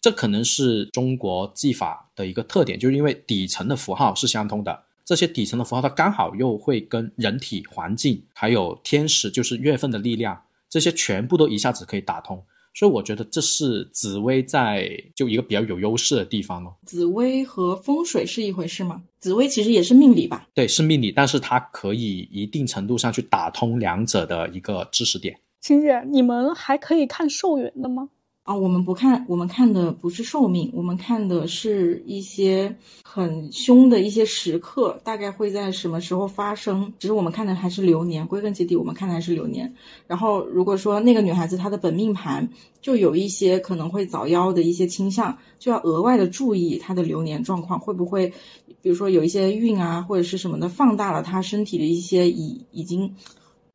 [0.00, 12.40] 这可能是中国技法的一个特点，就是因为底层的符号是相通的，这些底层的符号它刚好又会跟人体环境还有天时，就是月份的力量，这些全部都一下子可以打通。
[12.72, 16.76] 所以我觉得这是紫薇在就一个比较有优势的地方咯。
[16.84, 19.02] 紫薇和风水是一回事吗？
[19.18, 20.46] 紫薇其实也是命理吧？
[20.54, 25.36] 对，是命理，但是它可以一定程度上去打通两者的一个知识点。
[25.66, 28.08] 晴姐，你们还可以看寿元的吗？
[28.44, 36.92] 啊，我们不看，我们看的不是寿命，我们看的是一些很凶的一些时刻，大概会在什么时候发生。
[37.00, 39.74] 其实我们看的还是流年，归根结底，我们看的还是流年。
[40.06, 42.48] 然后，如果说那个女孩子她的本命盘
[42.80, 48.32] 就有一些可能会早夭的一些倾向，就要额外的注意她的流年状况会不会，
[48.80, 53.12] 比如说有一些孕啊或者是什么的，放大了她身体的一些已已经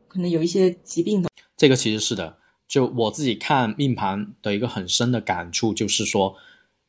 [0.08, 1.30] 可能有一些疾病的。
[1.62, 2.40] 这个其实是的。
[2.68, 6.36] 就我自己看命盘的一个很深的感触，就是说，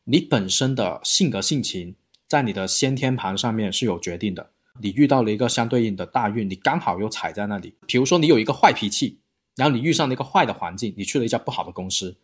[0.05, 1.95] 你本身的性格性情，
[2.27, 4.49] 在你的先天盘上面是有决定的。
[4.81, 7.75] 你遇到了一个相对应的大运，你刚好又踩在那里。
[7.87, 9.19] 比如说，你有一个坏脾气，
[9.57, 12.17] 然后你遇上了一个坏的环境，你去了一家不好的公司，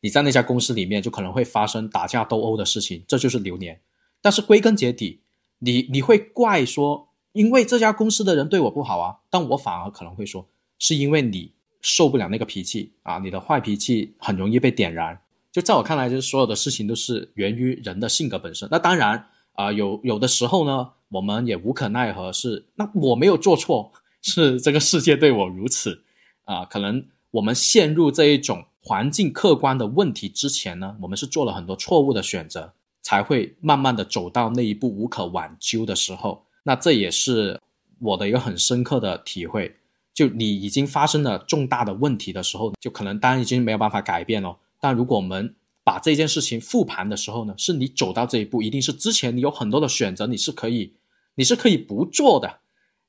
[0.00, 3.80] 你在那家公司里面就可能会发生打架斗殴的事情，这就是流年。
[4.22, 5.22] 但是归根结底，
[5.58, 11.55] 你你会怪说，因为这家公司的人对我不好啊，但我反而可能会说，是因为你。
[11.86, 13.16] 受不了那个脾气啊！
[13.20, 15.16] 你的坏脾气很容易被点燃。
[15.52, 18.68] 就在我看来，就是所有的事情都是源于人的性格本身。
[18.72, 26.02] 那当然啊，有有的时候呢，我们也无可奈何，是那我没有做错，是这个世界对我如此
[26.44, 26.64] 啊。
[26.64, 36.44] 可能我们陷入这一种环境客观的问题之前呢，我们是做了很多错误的选择，才会慢慢的走到那一步无可挽救的时候。
[36.64, 37.60] 那这也是
[38.00, 39.72] 我的一个很深刻的体会。
[40.16, 44.56] 就你已经发生了重大的问题的时候，就可能当然已经没有办法改变了。
[44.80, 50.94] 但如果我们把这件事情复盘的时候呢，是你走到这一步，一定是之前你有很多的选择，你是可以，
[51.34, 52.60] 你是可以不做的。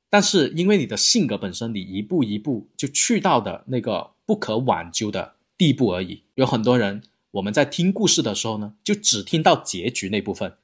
[0.09, 6.23] 但是因为你的性格本身，你一步一步就去到的那个不可挽救的地步而已。
[6.35, 10.57] 有很多人，我们在听故事的时候呢，就只听到结局那部分，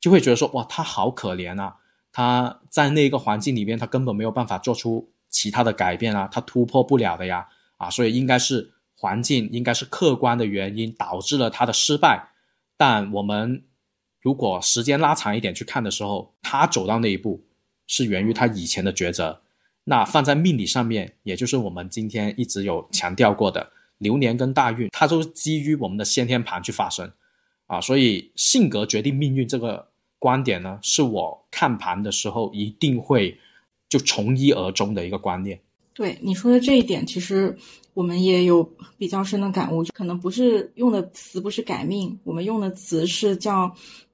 [0.00, 1.76] 就会觉得说哇，他好可怜啊，
[2.10, 5.10] 他在那个环境里面，他根本没有办法做出。
[5.32, 12.28] 其他的改变啊，他突破不了的呀，啊，所以应该是环境，应该是客观的原因导致了他的失败。
[12.76, 13.64] 但我们
[14.20, 17.42] 如果时间拉长一点去看的时候，他走到那一步
[17.86, 19.42] 是源于他以前的抉择。
[19.84, 27.10] 那放在命理上面，也就是我们今天一直有强调过的流年跟大运，它都是基于我们的先天盘去发生
[27.66, 27.80] 啊。
[27.80, 33.36] 所以性格决定命运这个观点呢，是我看盘的时候一定会。
[33.92, 35.60] 就从一而终的一个观念。
[35.92, 37.54] 对你说的这一点，其实
[37.92, 39.84] 我们也有比较深的感悟。
[39.92, 43.70] 可能不是用的词不是改命，我们用的词是叫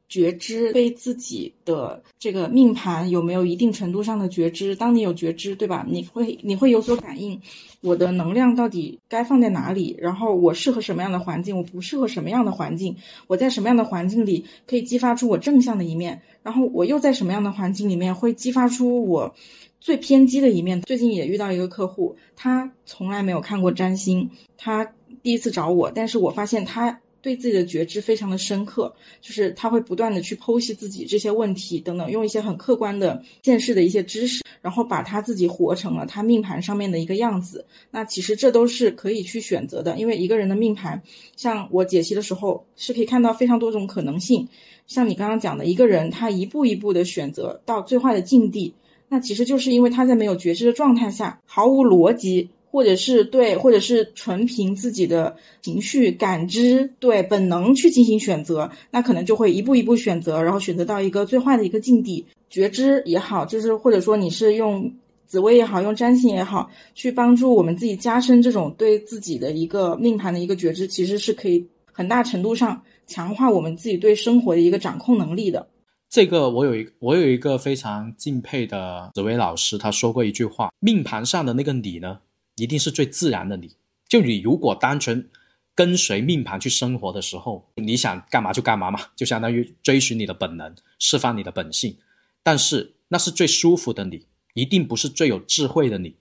[0.08, 4.74] 觉知，对自己的这个命盘有没有一定程度上的觉知。
[4.74, 5.86] 当你有觉知，对吧？
[5.88, 7.40] 你会你会有所感应，
[7.80, 9.94] 我的能量到底该放在哪里？
[10.00, 11.56] 然后我适合什么样的环境？
[11.56, 12.96] 我不适合什么样的环境？
[13.28, 16.20] 我在什么样的环境里可以激发出我正向的一面？
[16.42, 19.32] 然后我又在什么样的环境里面会激发出我？
[19.80, 37.66] 最偏激的一面，最近也遇到一个客户，他从来没有看过占星，他第一次找我，但是我发现他对自己的觉知非常的深刻，就是他会不断的去剖析自己这些问题等等，用一些很客观的见识的一些知识，然后把他自己活成了他命盘上面的一个样子。
[37.90, 41.02] 那其实这都是可以去选择的，因为一个人的命盘，
[41.36, 44.48] 像我解析的时候是可以看到非常多种可能性，
[44.86, 48.74] 像你刚刚讲的一个人，他一步一步的选择到最坏的境地。
[49.08, 62.26] 那其实就是因为他在没有觉知的状态下，毫无逻辑，或者是对，或者是纯凭自己的情绪感知，对本能去进行选择，那可能就会一步一步选择，然后选择到一个最坏的一个境地。
[62.50, 64.92] 觉知也好，就是或者说你是用
[65.26, 75.68] 紫薇也好，用占星也好，去帮助我们自己加深这种对自己的一个命盘的一个觉知，其实是可以很大程度上强化我们自己对生活的一个掌控能力的。
[76.08, 82.20] 这个我有一我有一个非常敬佩的紫薇老师，他说过一句话：命盘上的那个你呢，
[82.56, 83.72] 一定是最自然的你，
[84.08, 85.28] 就你如果单纯
[85.74, 91.94] 跟随命盘去生活的时候，你想干嘛就干嘛嘛，就相当于追寻你的本能，释放你的本性。
[92.42, 96.16] 但是那是最舒服的你，一定不是最有智慧的你。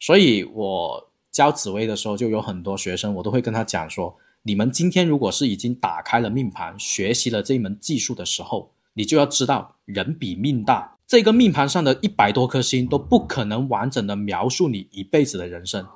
[0.00, 10.96] 所以我教紫薇的时候，就有很多学生，我都会跟他讲说：你们今天如果是已经打开了命盘，学习了这一门技术的时候，你就要知道，人比命大。
[11.06, 15.86] 这个命盘上的一百多颗星都不可能完整的描述你一辈子的人生。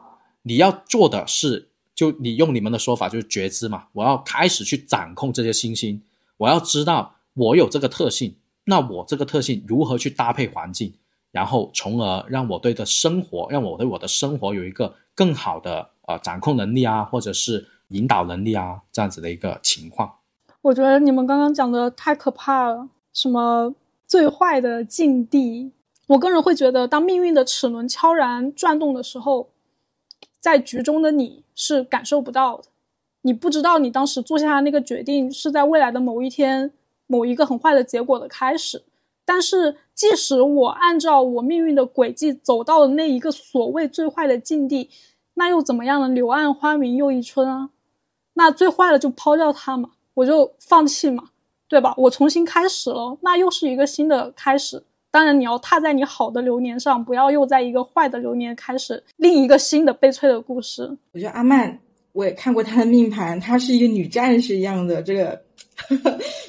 [0.43, 3.89] 你要做的是，就你用你们的说法就是觉知嘛。
[3.93, 6.01] 我要开始去掌控这些星星，
[6.37, 8.37] 我要知道我有这个特性，
[8.67, 10.95] 那我这个特性如何去搭配环境，
[11.33, 20.09] 然后从而让我对的生活，让我对我的生活有一个更好的呃掌控能力啊，或者是引导能力啊，这样子的一个情况。
[20.63, 23.75] 我觉得你们刚刚讲的太可怕了，什么？
[24.07, 25.73] 最坏的境地，
[26.07, 29.49] 我个人会觉得，当命运的齿轮悄然转动的时候，
[30.39, 32.65] 在局中的你是感受不到的，
[33.23, 36.73] 你不知道你当时做下的那个决定是在未来的某一天
[37.07, 38.85] 某一个很坏的结果的开始。
[39.25, 44.91] 但是，即使我按照我命运的轨迹走到了那一个所谓最坏的境地，
[45.35, 46.09] 那又怎么样呢？
[46.09, 47.71] 柳暗花明又一村啊，
[48.35, 51.25] 那最坏的就抛掉它嘛，我就放弃嘛。
[51.69, 51.95] 对吧？
[51.97, 54.83] 我重新开始了，那又是一个新的开始。
[55.11, 60.83] 当然，你要踏在你好的流年上，不要又在一个坏的流年开始另一个新的悲催的故事。
[61.13, 61.81] 我觉得阿曼，
[62.13, 65.43] 我也看过她的命盘，她是一个女战士一样的这个。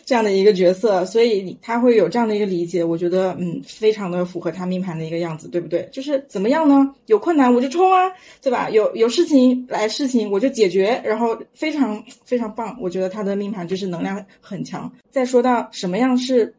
[0.05, 5.87] 这样的一个角色，所以他会有这样的一个理解，我觉得嗯，非常的符合他命盘的一个样子，对不对？
[5.91, 6.93] 就是怎么样呢？
[7.05, 8.11] 有困难我就冲啊，
[8.41, 8.69] 对吧？
[8.69, 12.77] 有有事情来事情我就解决，然后非常非常棒。
[12.81, 14.91] 我觉得他的命盘就是能量很强。
[15.09, 16.53] 再说到什么样是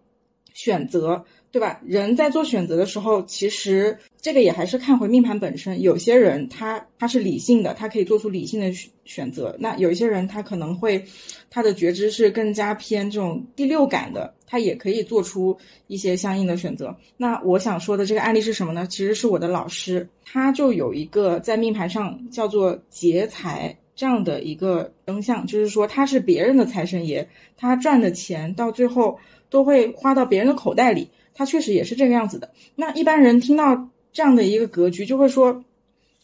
[0.52, 1.24] 选择。
[1.54, 1.80] 对吧？
[1.86, 5.80] 人在做选择的时候，其实这个也还是看回命盘本身。
[5.80, 8.72] 有些人他他是理性的，他可以做出理性的
[9.04, 9.54] 选择。
[9.60, 11.04] 那有一些人他可能会
[11.48, 16.92] 他的觉知是更加偏这种第六感的，他也可以做出一些相应的选择。
[17.16, 18.84] 那我想说的这个案例是什么呢？
[18.88, 29.16] 其实是我的老师，他就有一个在命盘上叫做劫财这样的一个征象，就是说他是别人的财神爷，他赚的钱到最后
[29.48, 31.08] 都会花到别人的口袋里。
[31.34, 32.50] 他确实也是这个样子的。
[32.76, 35.64] 那一般人听到这样的一个格局，就会说，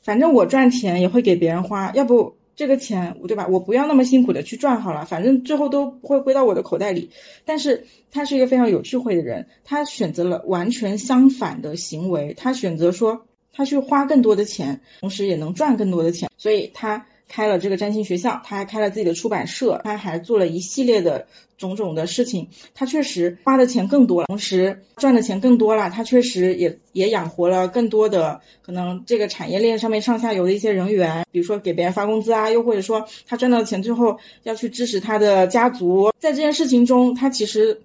[0.02, 3.46] 反正我赚钱也会给别人花，要不这个钱，对吧？
[3.48, 7.10] 我不要那么辛苦的去赚好了，反正最后都会归到我的口袋里。
[7.44, 17.06] 但是他是一个非常有智慧的人，他选择了完全相反的行为，他选择说，他去花更多的钱，同时也能赚更多的钱，所以他。
[17.30, 21.24] 开了这个占星学校，他还开了自己的出版社，他还做了一系列的
[21.56, 22.48] 种种的事情。
[22.74, 25.88] 他确实花的钱更多了，同时赚的钱更多了。
[25.88, 36.12] 他确实也也养活了更多的可能这个产业链上面上下游的一些人员，比如说给别人发工资啊，又或者说他赚到的钱最后要去支持他的家族。
[36.18, 37.80] 在这件事情中，他其实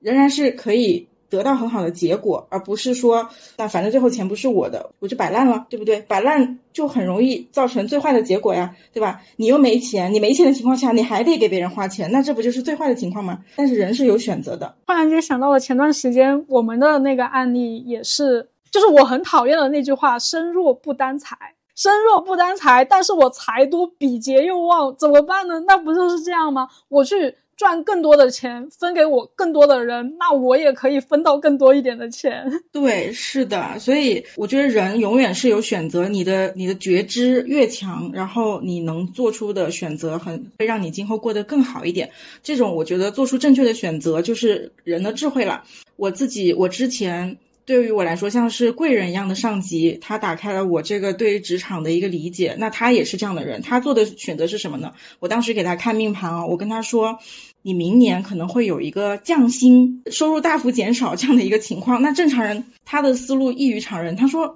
[0.00, 1.06] 仍然是可以。
[1.32, 5.98] 得到很好的结果，而不是说，那反正最后钱不是我的，我就摆烂了，对不对？
[6.02, 9.22] 摆烂就很容易造成最坏的结果呀，对吧？
[9.36, 13.38] 你又没钱，你没钱的情况下，你还得给别人花钱，那这不就是最坏的情况吗？
[13.56, 14.76] 但是人是有选择的。
[14.86, 21.36] 突然间想到了前段时间我们的那个案例，也是，就是我很讨厌的那句话：身弱不担财，
[21.74, 25.60] 身弱不担财，但是我财多，比劫又旺，怎么办呢？
[25.66, 26.68] 那不就是这样吗？
[26.88, 27.34] 我去。
[27.56, 32.44] 赚更多的钱，分给我更多的人，那我也可以分到更多一点的钱。
[32.72, 42.10] 对，是的，所以我觉得人永远是有选择，你的你的觉知越强，然后你能做出的选择很会让你今后过得更好一点。
[42.42, 45.62] 这种我觉得做出正确的选择就是人的智慧了。
[45.96, 47.36] 我自己，我之前。
[47.64, 52.56] 对于我来说，像是贵人一样的上级，他打开了我这个对于职场的一个理解。
[52.58, 54.92] 那他也是这样的人，他做的选择是什么呢？
[55.20, 57.16] 我当时给他看命盘啊，我跟他说，
[57.62, 62.02] 你明年可能会有一个降薪、收入大幅减少这样的一个情况。
[62.02, 64.46] 那正常人他的思路异于常人，他说，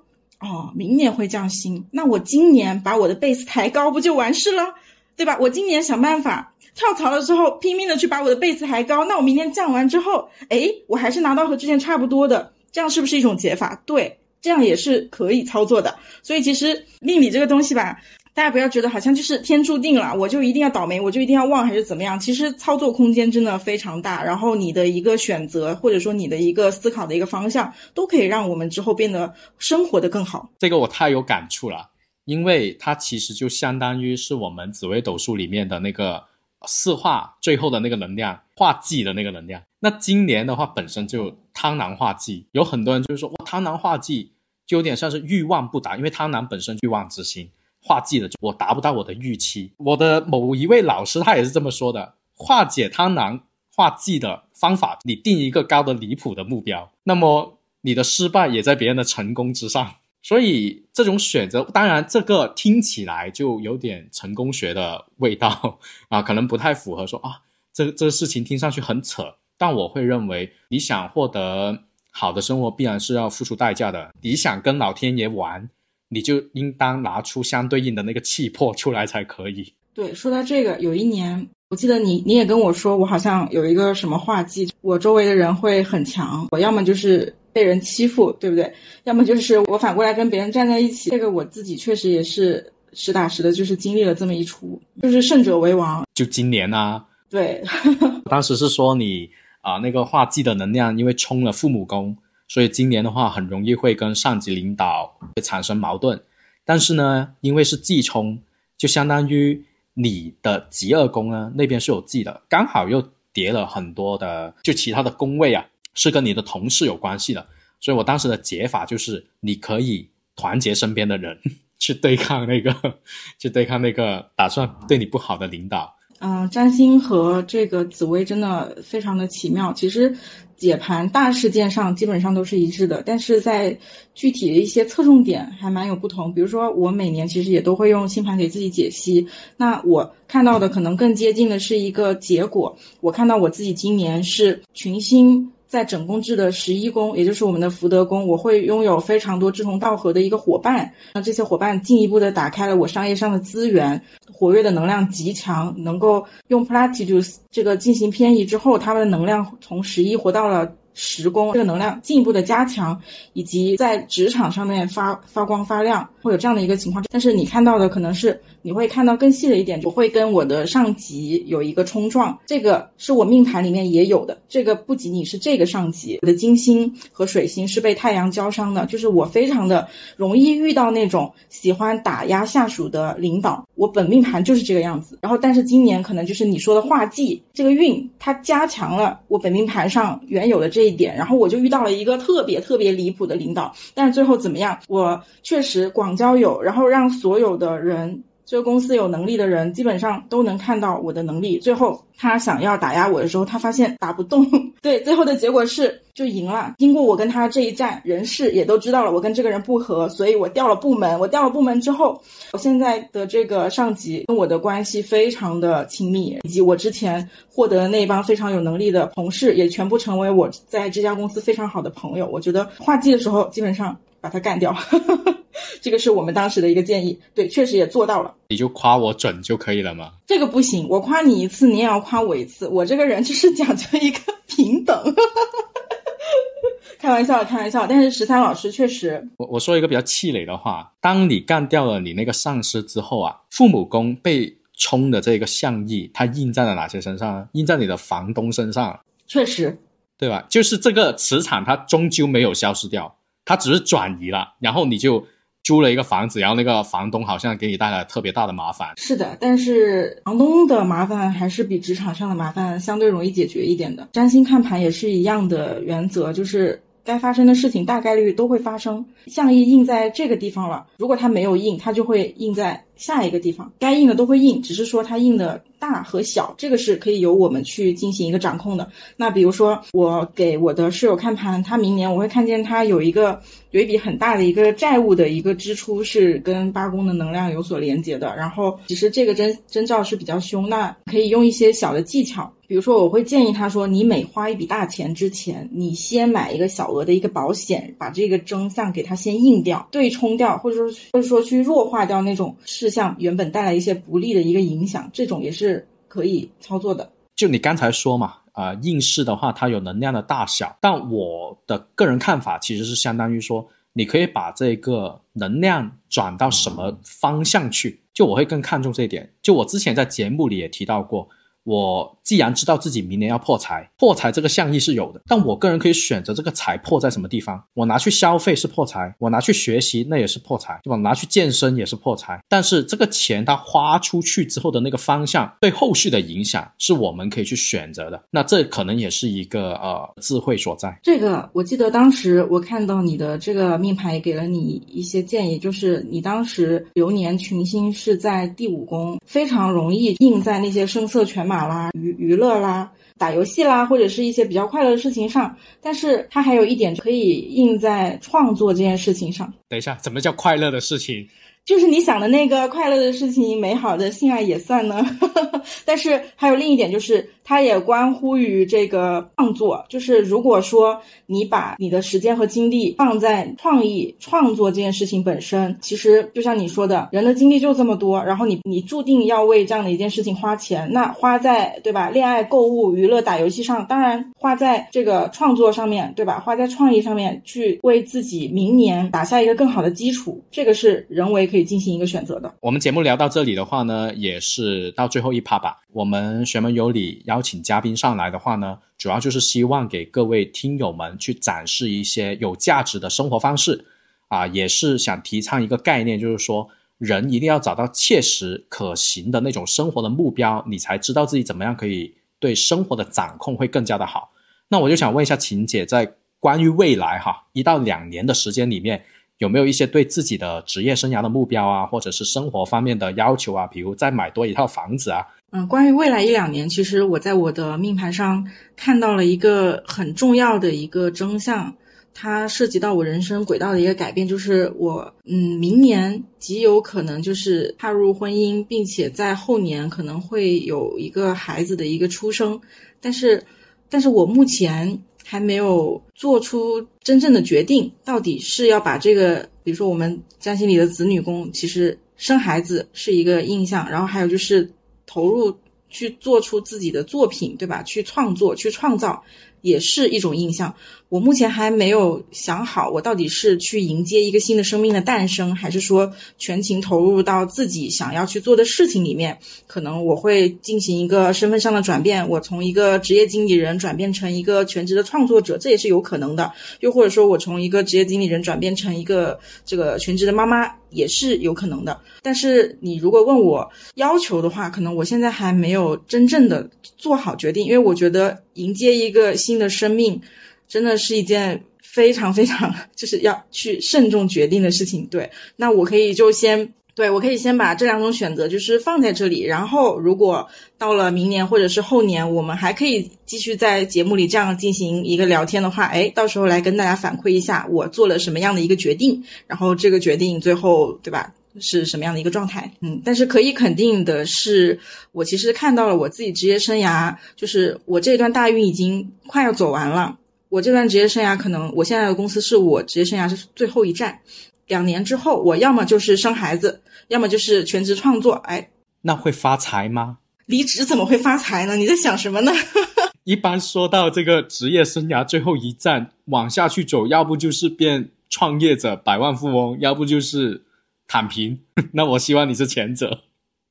[0.40, 4.74] 哦，明年会降薪，那我今年把我的 base 抬高不就完事了，
[5.16, 5.38] 对吧？
[5.40, 12.52] 我今年想办法跳槽了之后拼命的去把我的 base 抬高，那我明年降完之后，哎，我还是拿到和之前差不多的。
[12.72, 13.80] 这样是不是一种解法？
[13.86, 15.96] 对，这样也是可以操作的。
[16.22, 17.98] 所以其实命理这个东西吧，
[18.34, 22.20] 大家不要觉得好像就是天注定了，我就一定要倒霉，我就一定要旺，还是怎么样？
[22.20, 24.22] 其实操作空间真的非常大。
[24.22, 30.50] 然后你的一个选择，或者说你的一个思考的一个方向，都可以让我们之后变得生活的更好。
[30.58, 31.88] 这个我太有感触了，
[32.26, 36.22] 因为它其实就相当于是我们紫微斗数里面的那个。
[36.68, 39.62] 四化最后的那个能量，化忌的那个能量。
[39.86, 44.32] 那今年的话，本身就贪婪化忌，有很多人就是说，哇，贪婪化忌
[44.66, 47.48] 就有点像是欲望不达，因为贪婪本身欲望之心，
[47.80, 49.70] 化忌的就，我达不到我的预期。
[49.76, 59.94] 我的某一位老师他也是这么说的：化解贪婪化忌的方法，你定一个高的离谱的目标，那么你的失败也在别人的成功之上。
[60.20, 65.78] 所以这种选择，当然这个听起来就有点成功学的味道
[66.08, 69.36] 啊，可能不太符合说啊，这这个事情听上去很扯。
[69.58, 71.78] 但我会认为，你想获得
[72.10, 74.10] 好的生活，必然是要付出代价的。
[74.20, 75.68] 你想跟老天爷玩，
[76.08, 79.72] 你就应当拿出相对应的那个气魄出来才可以。
[79.94, 88.70] 对，说到这个，有一年我记得你你也跟我说，我好像有一个什么画技，我周围的人会很强，我要么就是被人欺负，对不对？
[89.04, 91.08] 要么就是我反过来跟别人站在一起。
[91.08, 96.04] 这个我自己确实也是实打实的，就是经历了这么一出，就是胜者为王。
[96.14, 97.62] 就今年啊，对，
[98.30, 99.28] 当时是说你。
[99.66, 106.22] 啊，那个画技的能量，因为冲了父母宫，所以今年的话很容易会跟上级领导会产生矛盾。
[106.64, 108.38] 但是呢，因为是忌冲，
[108.78, 109.64] 就相当于
[109.94, 117.44] 你的极恶宫呢那边是有忌的，刚好又叠了很多的就其他的宫位啊，是跟你的同事有关系的。
[117.80, 121.40] 所以我当时的解法就是，你可以团结身边的人
[121.80, 122.72] 去对抗那个，
[123.36, 125.95] 去对抗那个打算对你不好的领导。
[126.26, 129.72] 嗯，占星和这个紫薇真的非常的奇妙。
[129.72, 130.12] 其实
[130.56, 133.78] 解盘大事件上基本上都是一致的，但是在
[134.12, 136.34] 具体的一些侧重点还蛮有不同。
[136.34, 139.24] 比如说，我每年其实也都会用星盘给自己解析，
[139.56, 142.76] 那我看到的可能更接近的是一个结果。
[143.00, 145.52] 我看到我自己今年是群星。
[145.66, 150.92] 在整宫制的十一宫，也就是我们的福德宫，我会拥有非常多志同道合的一个伙伴。
[151.14, 154.00] 那这些伙伴进一步的打开了我商业上的资源，
[154.32, 160.72] 活跃的能量极强，能够用 Platitudes 这个进行偏移之后，他们的能量从十一活到了。
[160.98, 162.98] 十宫这个能量进一步的加强，
[163.34, 167.04] 以及在职场上面发发光发亮，会有这样的一个情况。
[167.10, 174.36] 但是你看到的可能是你会看到更细的一点，我会跟我的上级有一个冲撞，这个是我命盘里面也有的。
[174.48, 179.86] 这个不仅仅是这个上级，我的金星和水星是被太阳交伤的，就是我非常的
[180.16, 183.64] 容易遇到那种喜欢打压下属的领导。
[183.74, 185.18] 我本命盘就是这个样子。
[185.20, 190.86] 然后，但是今年可能就是你说的画技这个运，它加强了我本命盘上原有的这。
[190.86, 194.78] 一点，然后我就遇到了一个特别特别离谱的领导，但是最后怎么样？
[194.86, 201.58] 我确实广交友，然后让所有的人，这个公司有能力的人，基本上都能看到我的能力。
[201.58, 202.00] 最后。
[202.18, 204.42] 他想要打压我的时候，他发现打不动，
[204.80, 206.74] 对，最后的结果是就赢了。
[206.78, 211.20] 经过我跟他这一战，人事也都知道了，我跟这个人不和，所以我调了部门。
[211.20, 212.18] 我调了部门之后，
[212.54, 222.26] 我现在的这个上级跟我的关系非常的亲密，以及我之前获得的那帮非常有能力的同事，也全部成为我在这家公司非常好的朋友。
[222.32, 223.94] 我觉得画技的时候，基本上
[224.26, 224.76] 把他干掉。
[225.80, 228.34] 这个是我们当时的一个建议，对，确实也做到了。
[228.48, 230.10] 你就夸我准就可以了吗？
[230.26, 232.66] 这个不行，我夸你一次，你也要夸我一次。
[232.66, 234.18] 我这个人就是讲究一个
[234.48, 234.96] 平等。
[236.98, 237.86] 开玩笑，开玩笑。
[237.86, 247.48] 但是十三老师确实，我我说一个比较气馁的话：当你干掉了你那个上司之后啊，父母宫被冲的这个象意，它印在了哪些身上？
[247.52, 248.98] 印在你的房东身上。
[249.28, 249.78] 确实，
[250.18, 250.44] 对吧？
[250.48, 253.14] 就是这个磁场，它终究没有消失掉。
[253.46, 255.24] 它只是转移了，然后你就
[255.62, 258.92] 租了一个房子，然后那个房东好像给你带来特别大的麻烦。
[258.96, 264.06] 是的，但是房东的麻烦还是比职场上的麻烦相对容易解决一点的。
[264.12, 269.06] 占星看盘也是一样的原则，就是该发生的事情大概率都会发生。
[269.28, 273.72] 象意印在这个地方了，如果它没有印，它就会印在下一个地方。
[273.78, 275.62] 该印的都会印，只是说它印的。
[275.86, 278.90] 大和小，这个是可以由我们去进行一个掌控的。
[279.16, 288.34] 那比如说，我给我的室友看盘，他明年我会看见他有一个有一笔很大的一个债务的一个支出是跟八宫的能量有所连接的。
[288.36, 305.75] 然后，其实这个征征兆是比较凶，那可以用一些小的技巧，比如说，我会建议他说，你每花一笔大钱之前，你先买一个小额的一个保险，把这个征象给他先印掉，对冲掉，或者说或者说去弱化掉那种事项原本带来一些不利的一个影响，这种也是。
[306.16, 319.34] 可以操作的，就你刚才说嘛，啊，应试的话，它有能量的大小，但我的个人看法其实是相当于说，你可以把这个能量转到什么方向去，就我会更看重这一点。
[319.42, 321.28] 就我之前在节目里也提到过，
[321.66, 327.60] 我既然知道自己明年要破财，破财这个象意是有的，但我个人可以选择这个财破在什么地方。
[327.74, 330.96] 我拿去消费是破财，我拿去学习那也是破财，对吧？
[330.96, 332.40] 拿去健身也是破财。
[332.48, 338.22] 但是这个钱它花出去之后的那个方向，对后续的影响是我们可以去选择的。
[338.30, 340.96] 那这可能也是一个呃智慧所在。
[341.02, 351.55] 这个我记得当时我看到你的这个命盘也给了你一些建议，就是你当时流年群星是在第五宫，非常容易印在那些声色犬马。
[351.68, 359.52] 啦，娱娱乐啦，打游戏啦，或者是一些比较快乐的事情上，但是它还有一点可以印在创作这件事情上。
[359.68, 361.26] 等一下，怎么叫快乐的事情？
[361.66, 365.04] 就是你想的那个快乐的事情，美好的性爱也算呢。
[365.84, 367.28] 但是还有另一点就是。
[367.48, 382.10] 它也关乎于这个创作，就是如果说你把你的时间和精力放在创意创作这件事情本身，其实就像你说的，人的精力就这么多，然后你你注定要为这样的一件事情花钱，那花在对吧？
[382.10, 386.40] 恋爱、购物、娱乐、打游戏上，当然花在这个创作上面对吧？
[386.40, 392.54] 花在创意上面，去为自己明年打下一个更好的基础，这个是人为可可以进行一个选择的。
[392.60, 395.80] 我们节目聊到这里的话呢，也是到最后一趴吧。
[395.90, 403.86] 我们玄门有礼邀请嘉宾上来的话呢，主要就是希望给各位听友们去展示一些有价值的生活方式，
[404.28, 414.32] 啊，也是想提倡一个概念，就是说人一定要找到切实可行的那种生活的目标，你才知道自己怎么样可以对生活的掌控会更加的好。
[414.68, 419.06] 那我就想问一下秦姐，在关于未来哈一到两年的时间里面，
[419.38, 425.26] 有没有一些对自己的职业生涯的目标啊，或者是生活方面的要求啊，比如再买多一套房子啊？
[425.50, 431.74] 嗯，关于未来一两年，其实我在我的命盘上看到了一个很重要的一个征象，
[432.12, 442.60] 它涉及到我人生轨道的一个改变，就是我嗯，明年极有可能就是踏入婚姻，并且在后年可能会有一个孩子的一个出生，
[443.00, 443.42] 但是，
[443.88, 454.70] 但是我目前还没有做出真正的决定，到底是要把这个，比如说我们占星里的子女工，其实生孩子是一个印象，然后还有就是。
[455.08, 455.56] 投入
[455.88, 457.80] 去做出自己的作品，对吧？
[457.84, 459.22] 去创作，去创造，
[459.62, 460.74] 也是一种印象。
[461.08, 469.38] 我目前还没有想好，我到底是去迎接一个新的生命的诞生，还是说全情投入到自己想要去做的事情里面？
[469.68, 476.50] 可能我会进行一个身份上的转变，我从一个职业经理人转变成一个全职的创作者，这也是有可能的。
[476.80, 482.00] 又或者说我从一个职业经理人转变成一个这个全职的妈妈，也是有可能的。
[482.20, 490.20] 但是你如果问我要求的话，可能我现在还没有真正的做好决定，因为我觉得迎接一个新的生命。
[490.68, 495.06] 真的是一件非常非常 就是要去慎重决定的事情。
[495.06, 500.48] 对，那我可以就先对我可以先把这两种选择就是放在这里，然后如果
[500.78, 512.70] 到了明年或者是后年，我们还可以继续在节目里这样进行一个聊天的话，哎，到时候来跟大家反馈一下我做了什么样的一个决定，然后这个决定最后对吧是什么样的一个状态？
[512.80, 514.78] 嗯，但是可以肯定的是，
[515.12, 520.16] 我其实看到了我自己职业生涯，就是我这段大运已经快要走完了。
[520.56, 524.20] 我这段职业生涯，可能我现在的公司是我职业生涯是最后一站。
[524.68, 528.32] 两年之后，我要么就是生孩子，要么就是全职创作。
[528.32, 528.70] 哎，
[529.02, 530.16] 那会发财吗？
[530.46, 531.76] 离职怎么会发财呢？
[531.76, 532.52] 你在想什么呢？
[533.24, 540.64] 一般说到这个职业生涯最后一站往下去走，要不就是变创业者、百万富翁，要不就是
[541.06, 541.60] 躺平。
[541.92, 543.20] 那我希望你是前者。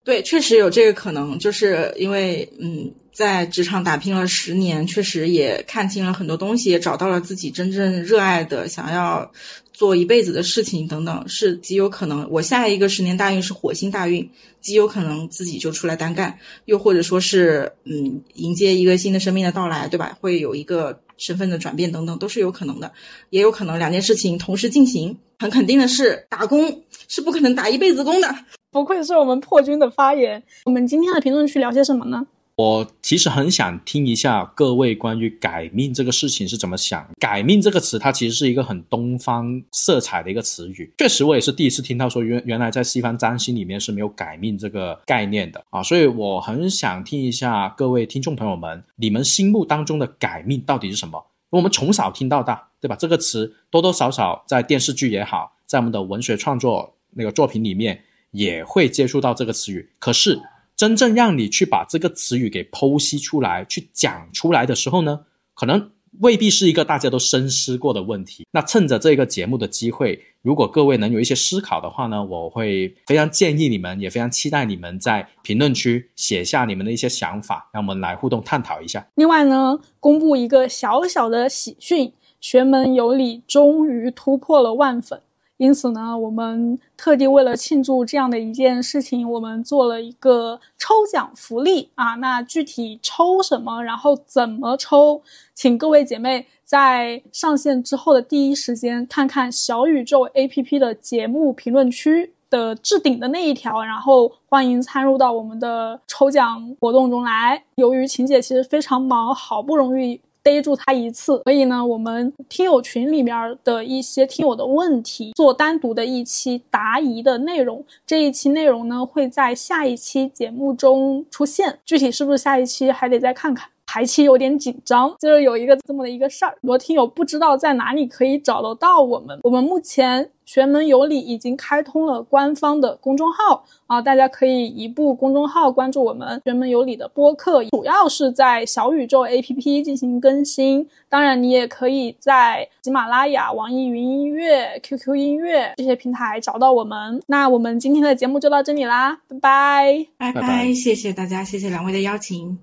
[0.05, 2.93] 对，确实有这个可能，就是因为嗯。
[3.15, 9.31] 在职场打拼了十年，确实也看清了很多东西，也找到了自己真正热爱的、想要
[9.75, 12.25] 做一辈子的事情等等，是极有可能。
[12.31, 14.29] 我下一个十年大运是火星大运，
[14.61, 20.17] 极有可能自己就出来单干，又或者说是嗯迎接一个新的生命的到来，对吧？
[20.21, 22.93] 会有一个身份的转变等等，都是有可能的。
[23.29, 25.17] 也有可能两件事情同时进行。
[25.37, 28.35] 很肯定的是，打工是不可能打一辈子工的。
[28.71, 30.41] 不愧是我们破军的发言。
[30.63, 32.25] 我们今天的评论区聊些什么呢？
[32.57, 37.05] 我其实很想听一下各位关于改命这个事情是怎么想。
[37.19, 40.89] 改命这个词，它其实是一个很东方色彩的一个词语。
[40.97, 45.83] 确实，我也是第一次听到说原原来在西方占星里面是没有改命这个概念的啊。
[45.83, 51.21] 所以我很想听一下各位听众朋友们，你们心目当中的改命到底是什么？
[51.49, 52.95] 我们从小听到大，对吧？
[52.95, 58.01] 这个词多多少少在电视剧也好，在我们的文学创作那个作品里面
[58.31, 59.89] 也会接触到这个词语。
[59.99, 60.39] 可是。
[60.75, 65.21] 真正让你去把这个词语给剖析出来、去讲出来的时候呢，
[65.53, 68.45] 可能未必是一个大家都深思过的问题。
[68.51, 79.05] 那趁着这个节目的机会，如果各位能有一些思考的话呢，我会非常建议你们，也非常期待你们在评论区写下你们的一些想法，让我们来互动探讨一下。
[79.15, 85.21] 另外呢，公布一个小小的喜讯，学门有理终于突破了万粉。
[85.57, 92.15] 因此呢，我们特地为了庆祝这样的一件事情，我们做了一个抽奖福利啊。
[92.15, 95.21] 那具体抽什么，然后怎么抽，
[95.53, 107.63] 请各位姐妹在上线之后的第一时间看看小宇宙 APP 的节目评论区的置顶的那一条，然后欢迎参入到我们的抽奖活动中来。
[107.75, 110.19] 由于晴姐其实非常忙，好不容易。
[110.45, 117.83] 逮住他一次，所以呢，我们听友群里面的一些听友的问题，做单独的一期答疑的内容。
[118.05, 123.67] 这一期内容呢，会在下一期节目中出现，具体是不是下一期还得再看看。
[123.85, 129.39] 排期有点紧张，就是有一个这么的一个事儿，很多听友不知道在哪里可以找得到我们。
[129.43, 140.87] 我们目前玄门有礼已经开通了官方的公众号啊，大家可以移步公众号关注我们玄门有礼的播客，主要是在小宇宙 APP 进行更新。
[141.07, 147.21] 当然，你也可以在喜马拉雅、网易云音乐、QQ 音乐这些平台找到我们。
[147.27, 152.57] 那我们今天的节目就到这里啦，拜拜，拜拜，谢谢大家，谢谢两位的邀请。